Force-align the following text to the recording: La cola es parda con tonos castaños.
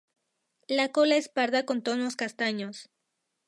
La 0.67 0.91
cola 0.91 1.15
es 1.15 1.29
parda 1.29 1.63
con 1.67 1.83
tonos 1.83 2.15
castaños. 2.15 2.89